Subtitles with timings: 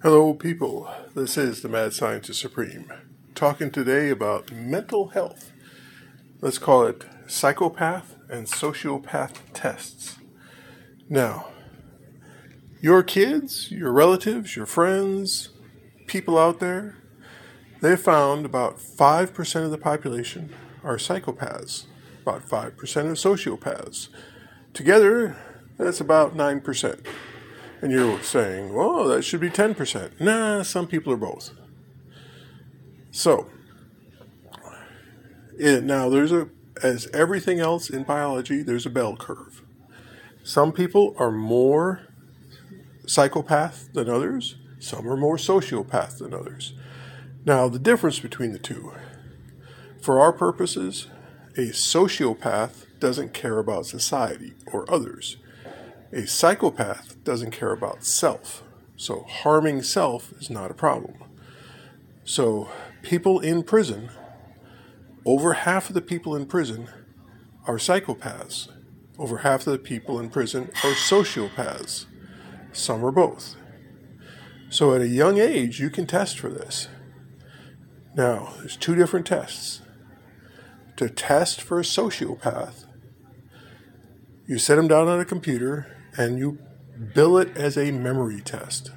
[0.00, 0.88] Hello, people.
[1.16, 2.92] This is the Mad Scientist Supreme,
[3.34, 5.50] talking today about mental health.
[6.40, 10.18] Let's call it psychopath and sociopath tests.
[11.08, 11.48] Now,
[12.80, 15.48] your kids, your relatives, your friends,
[16.06, 16.98] people out there,
[17.80, 20.54] they found about 5% of the population
[20.84, 21.86] are psychopaths,
[22.22, 24.10] about 5% are sociopaths.
[24.72, 25.36] Together,
[25.76, 27.04] that's about 9%.
[27.80, 30.20] And you're saying, well, that should be 10%.
[30.20, 31.50] Nah, some people are both.
[33.10, 33.48] So,
[35.56, 36.48] it, now there's a,
[36.82, 39.62] as everything else in biology, there's a bell curve.
[40.42, 42.02] Some people are more
[43.06, 46.74] psychopath than others, some are more sociopath than others.
[47.44, 48.92] Now, the difference between the two,
[50.02, 51.08] for our purposes,
[51.56, 55.36] a sociopath doesn't care about society or others
[56.12, 58.62] a psychopath doesn't care about self.
[58.96, 61.14] So harming self is not a problem.
[62.24, 62.68] So
[63.02, 64.10] people in prison,
[65.24, 66.88] over half of the people in prison
[67.66, 68.68] are psychopaths.
[69.18, 72.06] Over half of the people in prison are sociopaths.
[72.72, 73.56] Some are both.
[74.70, 76.88] So at a young age, you can test for this.
[78.14, 79.82] Now, there's two different tests.
[80.96, 82.86] To test for a sociopath,
[84.46, 86.58] you set them down on a computer and you
[87.14, 88.90] bill it as a memory test.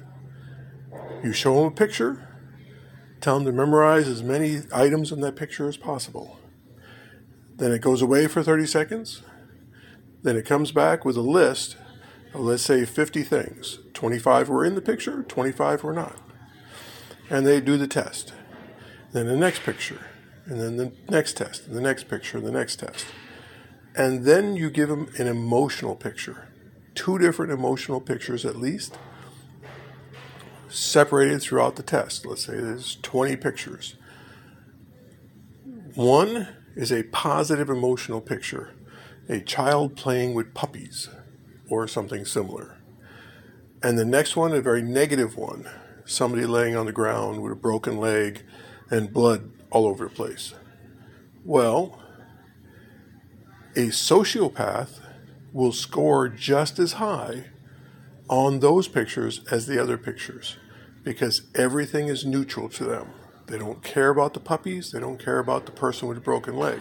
[1.22, 2.28] You show them a picture,
[3.20, 6.38] tell them to memorize as many items in that picture as possible.
[7.56, 9.22] Then it goes away for 30 seconds.
[10.22, 11.76] Then it comes back with a list
[12.34, 13.78] of, let's say, 50 things.
[13.94, 16.16] 25 were in the picture, 25 were not.
[17.30, 18.32] And they do the test.
[19.12, 20.00] Then the next picture,
[20.46, 23.06] and then the next test, and the next picture, and the next test.
[23.94, 26.48] And then you give them an emotional picture
[26.94, 28.98] two different emotional pictures at least,
[30.68, 32.24] separated throughout the test.
[32.26, 33.96] Let's say there's 20 pictures.
[35.94, 38.74] One is a positive emotional picture,
[39.28, 41.08] a child playing with puppies
[41.68, 42.78] or something similar.
[43.82, 45.68] And the next one, a very negative one,
[46.04, 48.42] somebody laying on the ground with a broken leg
[48.90, 50.54] and blood all over the place.
[51.44, 52.00] Well,
[53.74, 55.00] a sociopath
[55.52, 57.44] will score just as high
[58.28, 60.56] on those pictures as the other pictures
[61.04, 63.08] because everything is neutral to them.
[63.46, 66.56] They don't care about the puppies, they don't care about the person with a broken
[66.56, 66.80] leg.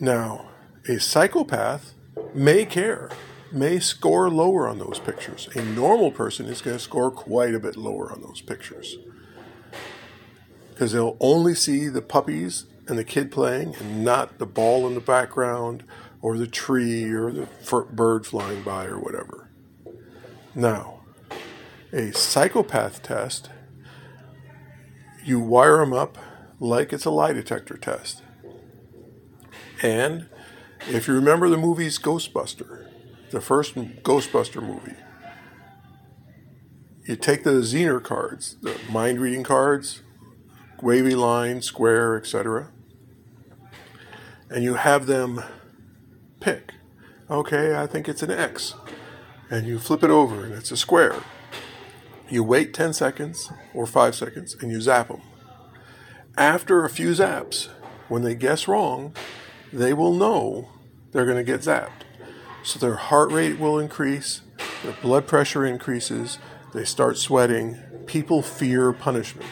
[0.00, 0.50] Now,
[0.88, 1.94] a psychopath
[2.34, 3.10] may care,
[3.52, 5.48] may score lower on those pictures.
[5.54, 8.96] A normal person is going to score quite a bit lower on those pictures
[10.70, 14.94] because they'll only see the puppies and the kid playing and not the ball in
[14.94, 15.84] the background
[16.24, 17.46] or the tree or the
[17.92, 19.50] bird flying by or whatever.
[20.54, 21.00] Now,
[21.92, 23.50] a psychopath test,
[25.22, 26.16] you wire them up
[26.58, 28.22] like it's a lie detector test.
[29.82, 30.30] And
[30.88, 32.88] if you remember the movie's Ghostbuster,
[33.30, 34.96] the first Ghostbuster movie,
[37.06, 40.00] you take the Zener cards, the mind reading cards,
[40.80, 42.70] wavy line, square, etc.,
[44.48, 45.42] and you have them.
[47.34, 48.74] Okay, I think it's an X.
[49.50, 51.16] And you flip it over and it's a square.
[52.28, 55.20] You wait 10 seconds or 5 seconds and you zap them.
[56.38, 57.70] After a few zaps,
[58.08, 59.16] when they guess wrong,
[59.72, 60.68] they will know
[61.10, 62.04] they're going to get zapped.
[62.62, 64.42] So their heart rate will increase,
[64.84, 66.38] their blood pressure increases,
[66.72, 67.80] they start sweating.
[68.06, 69.48] People fear punishment.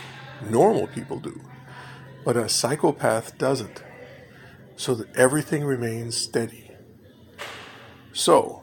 [0.49, 1.41] Normal people do.
[2.25, 3.82] But a psychopath doesn't.
[4.76, 6.72] So that everything remains steady.
[8.12, 8.62] So,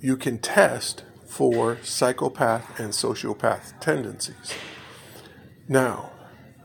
[0.00, 4.54] you can test for psychopath and sociopath tendencies.
[5.66, 6.12] Now,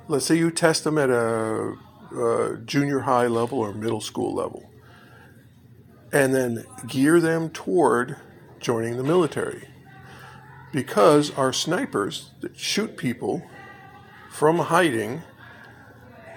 [0.08, 1.74] let's say you test them at a,
[2.16, 4.70] a, junior high level or middle school level,
[6.12, 8.18] and then gear them toward
[8.60, 9.68] joining the military.
[10.72, 13.42] Because our snipers that shoot people
[14.30, 15.24] from hiding,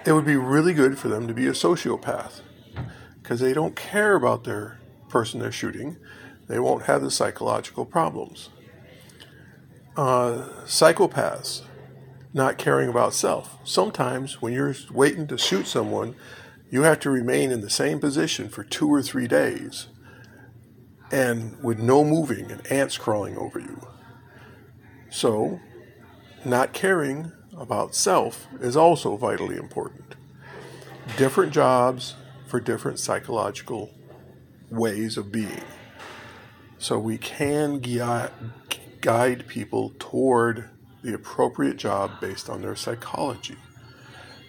[0.05, 2.41] it would be really good for them to be a sociopath
[3.21, 4.79] because they don't care about their
[5.13, 5.95] person they're shooting,
[6.47, 8.49] they won't have the psychological problems.
[9.95, 11.61] Uh, psychopaths,
[12.33, 13.59] not caring about self.
[13.63, 16.15] Sometimes when you're waiting to shoot someone,
[16.71, 19.87] you have to remain in the same position for two or three days
[21.11, 23.79] and with no moving and ants crawling over you.
[25.11, 25.59] So,
[26.43, 30.15] not caring about self is also vitally important.
[31.17, 32.15] Different jobs
[32.47, 33.91] for different psychological
[34.73, 35.63] ways of being.
[36.77, 37.79] So we can
[39.01, 40.69] guide people toward
[41.01, 43.57] the appropriate job based on their psychology.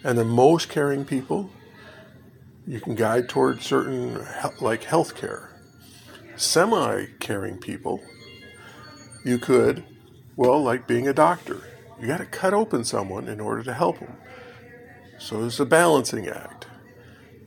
[0.03, 1.51] And the most caring people,
[2.67, 4.15] you can guide toward certain,
[4.61, 5.49] like healthcare.
[6.37, 8.01] Semi caring people,
[9.25, 9.85] you could,
[10.37, 11.63] well, like being a doctor,
[12.01, 14.17] you got to cut open someone in order to help them.
[15.19, 16.67] So it's a balancing act.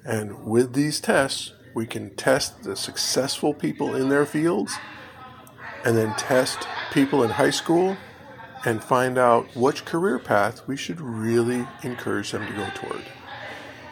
[0.05, 4.73] And with these tests, we can test the successful people in their fields
[5.85, 7.95] and then test people in high school
[8.65, 13.03] and find out which career path we should really encourage them to go toward.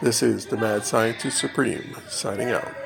[0.02, 2.85] This is the Mad Scientist Supreme signing out.